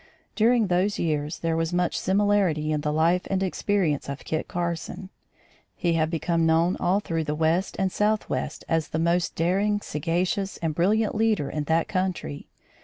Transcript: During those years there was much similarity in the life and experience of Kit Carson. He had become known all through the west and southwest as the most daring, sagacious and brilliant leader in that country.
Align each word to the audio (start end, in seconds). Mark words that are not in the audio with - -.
During 0.35 0.65
those 0.65 0.97
years 0.97 1.37
there 1.37 1.55
was 1.55 1.71
much 1.71 1.95
similarity 1.95 2.71
in 2.71 2.81
the 2.81 2.91
life 2.91 3.21
and 3.27 3.43
experience 3.43 4.09
of 4.09 4.25
Kit 4.25 4.47
Carson. 4.47 5.11
He 5.75 5.93
had 5.93 6.09
become 6.09 6.43
known 6.43 6.75
all 6.79 6.99
through 6.99 7.25
the 7.25 7.35
west 7.35 7.75
and 7.77 7.91
southwest 7.91 8.65
as 8.67 8.87
the 8.87 8.97
most 8.97 9.35
daring, 9.35 9.79
sagacious 9.81 10.57
and 10.57 10.73
brilliant 10.73 11.13
leader 11.13 11.51
in 11.51 11.65
that 11.65 11.87
country. 11.87 12.47